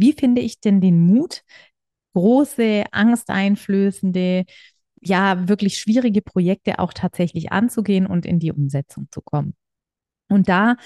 [0.00, 1.42] wie finde ich denn den Mut,
[2.14, 4.44] große, angsteinflößende,
[5.00, 9.54] ja, wirklich schwierige Projekte auch tatsächlich anzugehen und in die Umsetzung zu kommen.
[10.28, 10.76] Und da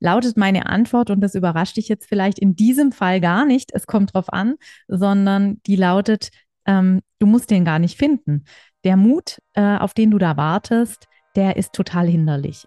[0.00, 3.86] lautet meine Antwort, und das überrascht dich jetzt vielleicht in diesem Fall gar nicht, es
[3.86, 4.56] kommt drauf an,
[4.88, 6.30] sondern die lautet,
[6.66, 8.44] ähm, du musst den gar nicht finden.
[8.84, 11.06] Der Mut, äh, auf den du da wartest,
[11.36, 12.66] der ist total hinderlich.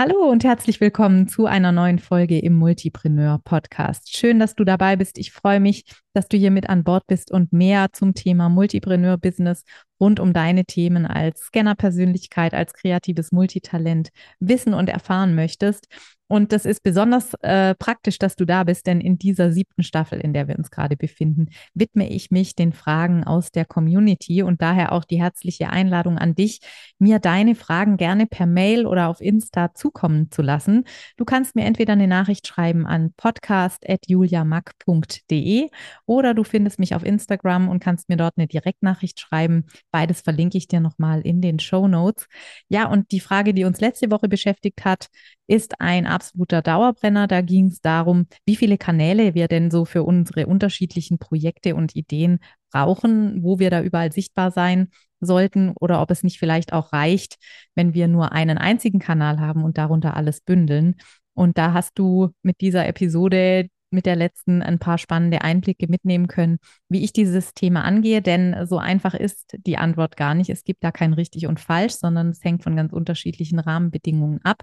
[0.00, 4.16] Hallo und herzlich willkommen zu einer neuen Folge im Multipreneur Podcast.
[4.16, 5.18] Schön, dass du dabei bist.
[5.18, 9.16] Ich freue mich, dass du hier mit an Bord bist und mehr zum Thema Multipreneur
[9.16, 9.64] Business
[9.98, 15.88] rund um deine Themen als Scanner-Persönlichkeit, als kreatives Multitalent wissen und erfahren möchtest.
[16.28, 20.20] Und das ist besonders äh, praktisch, dass du da bist, denn in dieser siebten Staffel,
[20.20, 24.60] in der wir uns gerade befinden, widme ich mich den Fragen aus der Community und
[24.60, 26.60] daher auch die herzliche Einladung an dich,
[26.98, 30.84] mir deine Fragen gerne per Mail oder auf Insta zukommen zu lassen.
[31.16, 35.70] Du kannst mir entweder eine Nachricht schreiben an podcast.juliamack.de
[36.04, 39.64] oder du findest mich auf Instagram und kannst mir dort eine Direktnachricht schreiben.
[39.90, 42.26] Beides verlinke ich dir nochmal in den Show Notes.
[42.68, 45.08] Ja, und die Frage, die uns letzte Woche beschäftigt hat,
[45.48, 47.26] ist ein absoluter Dauerbrenner.
[47.26, 51.96] Da ging es darum, wie viele Kanäle wir denn so für unsere unterschiedlichen Projekte und
[51.96, 52.38] Ideen
[52.70, 54.88] brauchen, wo wir da überall sichtbar sein
[55.20, 57.38] sollten oder ob es nicht vielleicht auch reicht,
[57.74, 60.96] wenn wir nur einen einzigen Kanal haben und darunter alles bündeln.
[61.34, 66.28] Und da hast du mit dieser Episode mit der letzten ein paar spannende Einblicke mitnehmen
[66.28, 66.58] können,
[66.88, 68.22] wie ich dieses Thema angehe.
[68.22, 70.50] Denn so einfach ist die Antwort gar nicht.
[70.50, 74.62] Es gibt da kein richtig und falsch, sondern es hängt von ganz unterschiedlichen Rahmenbedingungen ab.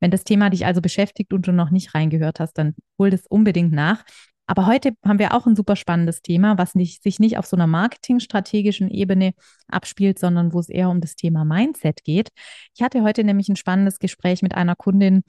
[0.00, 3.26] Wenn das Thema dich also beschäftigt und du noch nicht reingehört hast, dann hol das
[3.26, 4.04] unbedingt nach.
[4.46, 7.56] Aber heute haben wir auch ein super spannendes Thema, was nicht, sich nicht auf so
[7.56, 9.32] einer marketingstrategischen Ebene
[9.68, 12.30] abspielt, sondern wo es eher um das Thema Mindset geht.
[12.74, 15.22] Ich hatte heute nämlich ein spannendes Gespräch mit einer Kundin,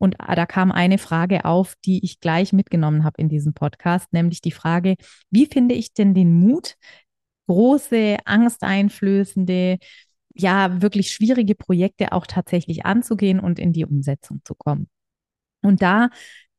[0.00, 4.10] und ah, da kam eine Frage auf, die ich gleich mitgenommen habe in diesem Podcast,
[4.14, 4.96] nämlich die Frage,
[5.30, 6.76] wie finde ich denn den Mut,
[7.46, 9.78] große, angsteinflößende,
[10.34, 14.88] ja, wirklich schwierige Projekte auch tatsächlich anzugehen und in die Umsetzung zu kommen?
[15.62, 16.08] Und da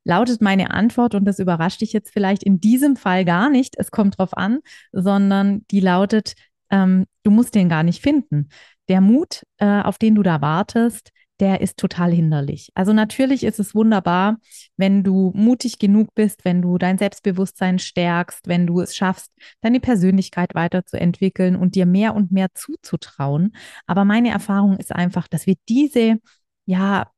[0.03, 3.89] lautet meine Antwort, und das überrascht dich jetzt vielleicht in diesem Fall gar nicht, es
[3.89, 4.59] kommt drauf an,
[4.91, 6.35] sondern die lautet,
[6.69, 8.49] ähm, du musst den gar nicht finden.
[8.87, 12.69] Der Mut, äh, auf den du da wartest, der ist total hinderlich.
[12.75, 14.37] Also natürlich ist es wunderbar,
[14.77, 19.31] wenn du mutig genug bist, wenn du dein Selbstbewusstsein stärkst, wenn du es schaffst,
[19.61, 23.55] deine Persönlichkeit weiterzuentwickeln und dir mehr und mehr zuzutrauen.
[23.87, 26.19] Aber meine Erfahrung ist einfach, dass wir diese
[26.65, 27.10] ja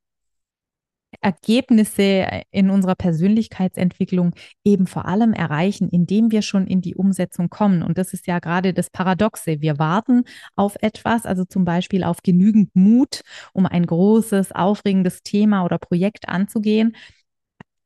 [1.20, 7.82] Ergebnisse in unserer Persönlichkeitsentwicklung eben vor allem erreichen, indem wir schon in die Umsetzung kommen.
[7.82, 9.60] Und das ist ja gerade das Paradoxe.
[9.60, 10.24] Wir warten
[10.56, 16.28] auf etwas, also zum Beispiel auf genügend Mut, um ein großes, aufregendes Thema oder Projekt
[16.28, 16.94] anzugehen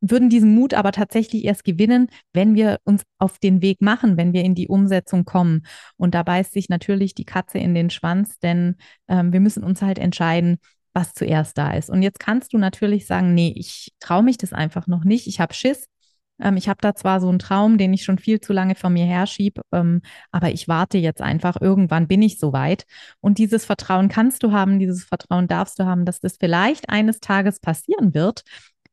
[0.00, 4.32] würden diesen Mut aber tatsächlich erst gewinnen, wenn wir uns auf den Weg machen, wenn
[4.32, 5.66] wir in die Umsetzung kommen.
[5.96, 8.76] Und da beißt sich natürlich die Katze in den Schwanz, denn
[9.08, 10.58] ähm, wir müssen uns halt entscheiden,
[10.98, 11.90] was zuerst da ist.
[11.90, 15.28] Und jetzt kannst du natürlich sagen, nee, ich traue mich das einfach noch nicht.
[15.28, 15.86] Ich habe Schiss.
[16.40, 18.92] Ähm, ich habe da zwar so einen Traum, den ich schon viel zu lange von
[18.92, 21.60] mir herschiebe, ähm, aber ich warte jetzt einfach.
[21.60, 22.84] Irgendwann bin ich soweit.
[23.20, 27.20] Und dieses Vertrauen kannst du haben, dieses Vertrauen darfst du haben, dass das vielleicht eines
[27.20, 28.42] Tages passieren wird.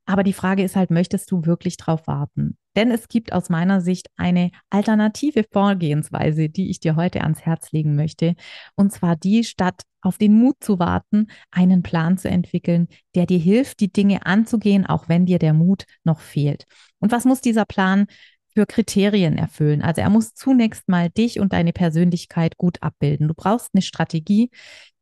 [0.05, 2.57] Aber die Frage ist halt, möchtest du wirklich drauf warten?
[2.75, 7.71] Denn es gibt aus meiner Sicht eine alternative Vorgehensweise, die ich dir heute ans Herz
[7.71, 8.35] legen möchte.
[8.75, 13.39] Und zwar die, statt auf den Mut zu warten, einen Plan zu entwickeln, der dir
[13.39, 16.65] hilft, die Dinge anzugehen, auch wenn dir der Mut noch fehlt.
[16.99, 18.05] Und was muss dieser Plan
[18.53, 19.81] für Kriterien erfüllen?
[19.81, 23.27] Also er muss zunächst mal dich und deine Persönlichkeit gut abbilden.
[23.27, 24.51] Du brauchst eine Strategie,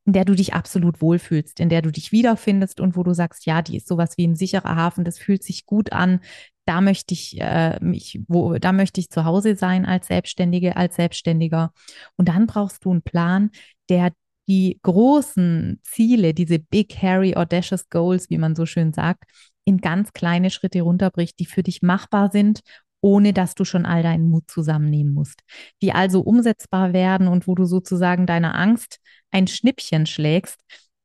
[0.06, 3.46] in der du dich absolut wohlfühlst, in der du dich wiederfindest und wo du sagst,
[3.46, 6.20] ja, die ist sowas wie ein sicherer Hafen, das fühlt sich gut an,
[6.66, 10.96] da möchte ich äh, mich, wo, da möchte ich zu Hause sein als Selbstständige, als
[10.96, 11.74] Selbstständiger.
[12.16, 13.52] Und dann brauchst du einen Plan,
[13.90, 14.14] der
[14.48, 19.24] die großen Ziele, diese big, hairy, audacious goals, wie man so schön sagt,
[19.66, 22.62] in ganz kleine Schritte runterbricht, die für dich machbar sind
[23.04, 25.42] ohne dass du schon all deinen Mut zusammennehmen musst,
[25.82, 30.62] die also umsetzbar werden und wo du sozusagen deiner Angst ein Schnippchen schlägst,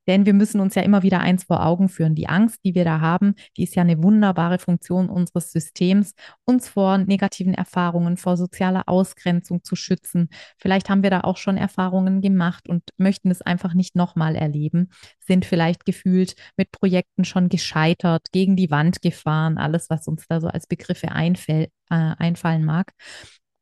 [0.09, 2.15] Denn wir müssen uns ja immer wieder eins vor Augen führen.
[2.15, 6.15] Die Angst, die wir da haben, die ist ja eine wunderbare Funktion unseres Systems,
[6.45, 10.31] uns vor negativen Erfahrungen, vor sozialer Ausgrenzung zu schützen.
[10.59, 14.89] Vielleicht haben wir da auch schon Erfahrungen gemacht und möchten es einfach nicht nochmal erleben,
[15.21, 20.41] sind vielleicht gefühlt mit Projekten schon gescheitert, gegen die Wand gefahren, alles, was uns da
[20.41, 22.93] so als Begriffe einfäll, äh, einfallen mag.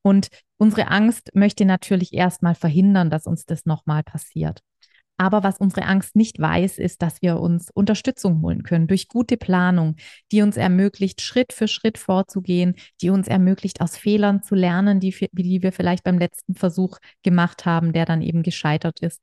[0.02, 0.28] Und
[0.58, 4.60] unsere Angst möchte natürlich erstmal verhindern, dass uns das nochmal passiert.
[5.18, 9.36] Aber was unsere Angst nicht weiß, ist, dass wir uns Unterstützung holen können durch gute
[9.36, 9.96] Planung,
[10.30, 15.14] die uns ermöglicht, Schritt für Schritt vorzugehen, die uns ermöglicht, aus Fehlern zu lernen, die,
[15.32, 19.22] die wir vielleicht beim letzten Versuch gemacht haben, der dann eben gescheitert ist.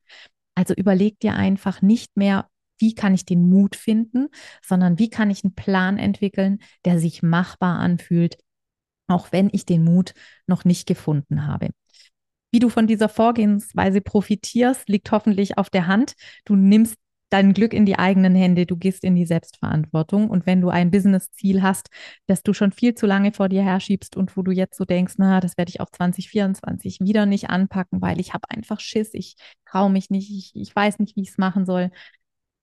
[0.56, 2.48] Also überleg dir einfach nicht mehr,
[2.78, 4.28] wie kann ich den Mut finden,
[4.62, 8.36] sondern wie kann ich einen Plan entwickeln, der sich machbar anfühlt,
[9.06, 10.14] auch wenn ich den Mut
[10.46, 11.70] noch nicht gefunden habe.
[12.54, 16.14] Wie du von dieser Vorgehensweise profitierst, liegt hoffentlich auf der Hand.
[16.44, 16.94] Du nimmst
[17.28, 20.30] dein Glück in die eigenen Hände, du gehst in die Selbstverantwortung.
[20.30, 21.88] Und wenn du ein Business-Ziel hast,
[22.28, 25.14] das du schon viel zu lange vor dir herschiebst und wo du jetzt so denkst,
[25.16, 29.34] na, das werde ich auch 2024 wieder nicht anpacken, weil ich habe einfach Schiss, ich
[29.66, 31.90] traue mich nicht, ich, ich weiß nicht, wie ich es machen soll.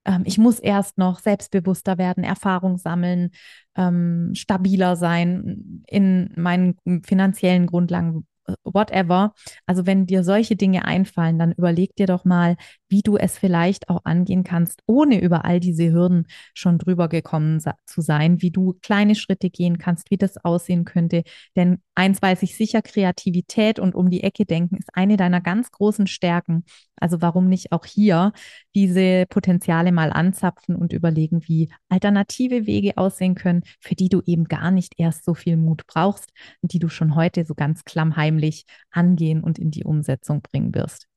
[0.06, 3.32] Ähm, ich muss erst noch selbstbewusster werden, Erfahrung sammeln,
[3.76, 8.26] ähm, stabiler sein in meinen finanziellen Grundlagen,
[8.64, 9.34] whatever.
[9.66, 12.58] Also wenn dir solche Dinge einfallen, dann überleg dir doch mal,
[12.90, 17.60] wie du es vielleicht auch angehen kannst, ohne über all diese Hürden schon drüber gekommen
[17.86, 21.24] zu sein, wie du kleine Schritte gehen kannst, wie das aussehen könnte.
[21.56, 25.72] Denn eins weiß ich sicher, Kreativität und um die Ecke denken ist eine deiner ganz
[25.72, 26.66] großen Stärken.
[26.98, 28.32] Also warum nicht auch hier
[28.76, 34.46] diese Potenziale mal anzapfen und überlegen, wie alternative Wege aussehen können, für die du eben
[34.46, 37.84] gar nicht erst so viel Mut brauchst und die du schon heute so ganz
[38.31, 41.07] klammheimlich angehen und in die Umsetzung bringen wirst.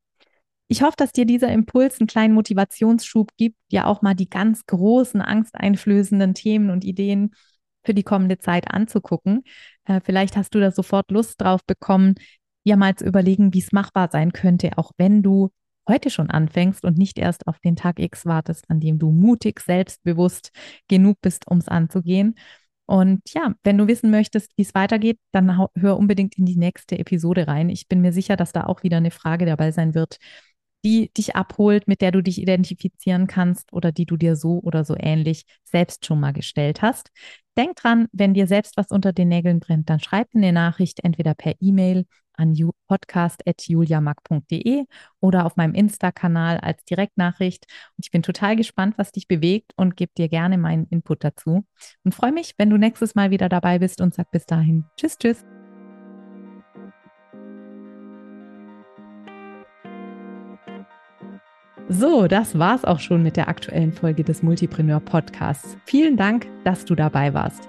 [0.69, 4.64] Ich hoffe, dass dir dieser Impuls einen kleinen Motivationsschub gibt, dir auch mal die ganz
[4.66, 7.34] großen, angsteinflößenden Themen und Ideen
[7.84, 9.43] für die kommende Zeit anzugucken.
[9.84, 12.14] Äh, vielleicht hast du da sofort Lust drauf bekommen,
[12.66, 15.50] dir mal zu überlegen, wie es machbar sein könnte, auch wenn du
[15.87, 19.61] heute schon anfängst und nicht erst auf den Tag X wartest, an dem du mutig,
[19.61, 20.50] selbstbewusst
[20.88, 22.37] genug bist, um es anzugehen.
[22.86, 26.98] Und ja, wenn du wissen möchtest, wie es weitergeht, dann hör unbedingt in die nächste
[26.98, 27.70] Episode rein.
[27.70, 30.19] Ich bin mir sicher, dass da auch wieder eine Frage dabei sein wird,
[30.84, 34.84] die dich abholt, mit der du dich identifizieren kannst oder die du dir so oder
[34.84, 37.10] so ähnlich selbst schon mal gestellt hast.
[37.56, 41.34] Denk dran, wenn dir selbst was unter den Nägeln brennt, dann schreib eine Nachricht entweder
[41.34, 42.04] per E-Mail
[42.36, 42.54] an
[42.88, 44.84] podcast.juliamag.de
[45.20, 47.66] oder auf meinem Insta-Kanal als Direktnachricht.
[47.96, 51.64] Und ich bin total gespannt, was dich bewegt und gebe dir gerne meinen Input dazu.
[52.04, 55.19] Und freue mich, wenn du nächstes Mal wieder dabei bist und sag bis dahin Tschüss,
[55.19, 55.44] tschüss.
[61.88, 65.76] So, das war's auch schon mit der aktuellen Folge des Multipreneur Podcasts.
[65.84, 67.69] Vielen Dank, dass du dabei warst.